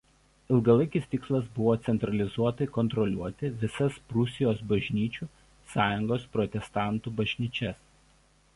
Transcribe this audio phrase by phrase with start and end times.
[0.53, 5.29] Ilgalaikis tikslas buvo centralizuotai kontroliuoti visas Prūsijos bažnyčių
[5.75, 7.85] sąjungos protestantų bažnyčias.